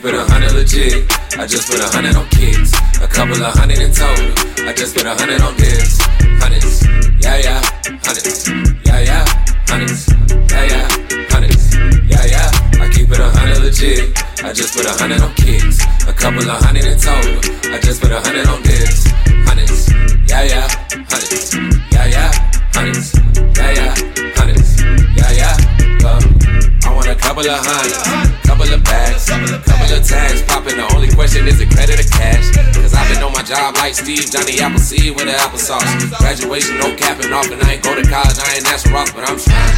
[0.00, 1.12] keep it a hundred legit.
[1.36, 2.72] I just put a hundred on kids.
[3.02, 4.32] A couple of hundred in total.
[4.64, 6.00] I just put a hundred on this.
[6.40, 6.84] Hundreds,
[7.20, 7.60] yeah, yeah.
[8.00, 9.24] Hundreds, yeah, yeah.
[9.68, 10.08] Hundreds,
[10.48, 10.88] yeah, yeah.
[11.28, 11.74] Hundreds,
[12.08, 12.80] yeah, yeah.
[12.80, 14.16] I keep it a hundred legit.
[14.42, 15.80] I just put a hundred on kids.
[16.08, 17.36] A couple of hundred in total.
[17.68, 19.04] I just put a hundred on this.
[27.10, 27.98] A couple of hundreds,
[28.46, 30.78] couple of bags, couple of tags popping.
[30.78, 32.54] The only question is it credit or cash?
[32.78, 35.82] Cause I've been on my job like Steve, Johnny Appleseed with the applesauce.
[36.22, 39.26] Graduation, no capping off, and I ain't go to college, I ain't National Rock, but
[39.26, 39.74] I'm trying.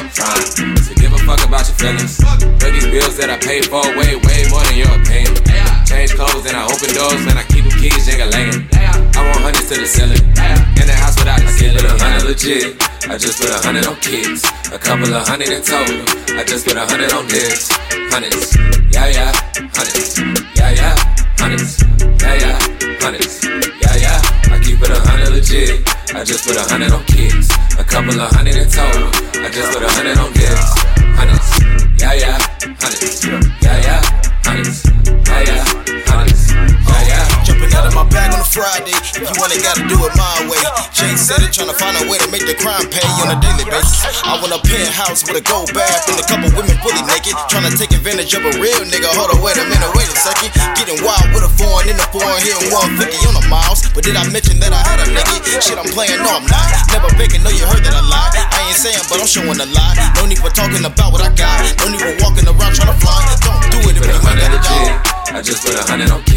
[0.00, 2.24] I'm trying to give a fuck about your feelings.
[2.24, 5.36] But these bills that I pay for way, way more than your opinion.
[5.84, 8.64] Change clothes and I open doors, man, I keep them keys jiggle laying.
[8.72, 10.24] I want hundreds to the ceiling.
[10.80, 11.84] In the house without the ceiling.
[11.84, 12.85] A hundred legit.
[13.08, 14.42] I just put a hundred on kids.
[14.72, 16.02] A couple of hundred in total.
[16.36, 17.70] I just put a hundred on this.
[18.10, 18.56] Hundreds.
[18.90, 19.32] Yeah, yeah.
[19.74, 20.18] Hundreds.
[20.58, 20.94] Yeah, yeah.
[21.38, 21.82] Hundreds.
[22.20, 22.58] Yeah, yeah.
[23.00, 23.44] Hundreds.
[23.44, 24.52] Yeah, yeah.
[24.52, 25.86] I keep it a hundred legit.
[26.14, 27.48] I just put a hundred on kids.
[27.78, 29.08] A couple of hundred in total.
[29.38, 30.74] I just put a hundred on this.
[31.14, 31.55] Hundreds.
[38.56, 38.96] Friday.
[39.12, 40.56] If you want it, gotta do it my way.
[40.96, 43.36] Jay said it, trying to find a way to make the crime pay on a
[43.36, 44.00] daily basis.
[44.24, 47.36] I want a penthouse with a gold bath and a couple women fully naked.
[47.52, 49.12] Trying to take advantage of a real nigga.
[49.12, 50.56] Hold on, wait a minute, wait a second.
[50.72, 53.84] Getting wild with a foreign in the foreign, hitting 150 on the miles.
[53.92, 55.36] But did I mention that I had a nigga?
[55.60, 56.64] Shit, I'm playing, no, I'm not.
[56.96, 58.32] Never begging, no, you heard that I lie.
[58.56, 60.00] I ain't saying, but I'm showing a lie.
[60.16, 61.60] No need for talking about what I got.
[61.84, 63.20] No need for walking around trying to fly.
[63.44, 65.16] Don't do it if you a ain't got it, dog.
[65.36, 66.24] I just put a hundred on.
[66.24, 66.35] A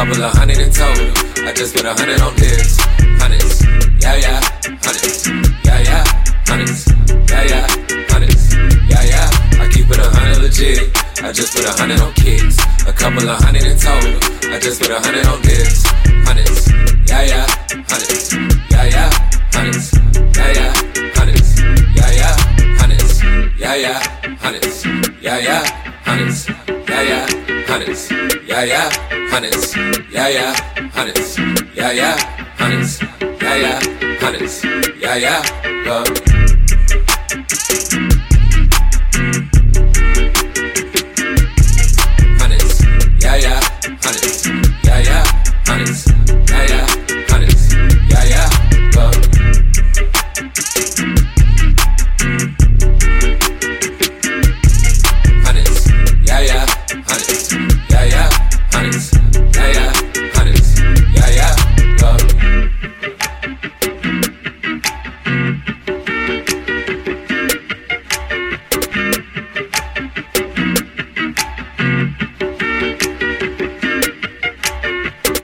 [0.00, 1.12] couple of hundred in total.
[1.44, 2.80] I just put a hundred on this.
[3.20, 3.60] Hundreds.
[4.00, 4.40] Yeah, yeah.
[4.80, 5.28] Hundreds.
[5.60, 6.04] Yeah, yeah.
[6.48, 6.88] Hundreds.
[7.28, 7.66] Yeah, yeah.
[8.08, 8.54] Hundreds.
[8.88, 9.60] Yeah, yeah.
[9.60, 10.88] I keep it a hundred legit.
[11.20, 12.56] I just put a hundred on kids.
[12.88, 14.16] A couple of hundred in total.
[14.48, 15.84] I just put a hundred on this.
[16.24, 16.72] Hundreds.
[17.04, 17.46] Yeah, yeah.
[17.84, 18.32] Hundreds.
[18.72, 19.10] Yeah, yeah.
[19.52, 19.92] Hundreds.
[20.32, 20.72] Yeah, yeah.
[21.12, 21.60] Hundreds.
[21.60, 22.36] Yeah, yeah.
[22.80, 23.20] Hundreds.
[23.60, 24.00] Yeah, yeah.
[24.40, 24.86] Hundreds.
[25.20, 25.62] Yeah, yeah.
[26.08, 26.48] Hundreds.
[26.88, 27.59] Yeah, yeah.
[27.70, 28.10] Hannes,
[28.48, 28.90] yeah yeah.
[29.30, 29.76] Hannes,
[30.10, 30.52] yeah yeah.
[30.90, 31.38] Hannes,
[31.72, 32.18] yeah yeah.
[32.58, 33.00] Hannes,
[33.40, 33.80] yeah yeah.
[34.18, 34.64] Hannes,
[34.98, 35.42] yeah yeah.
[35.86, 36.29] love.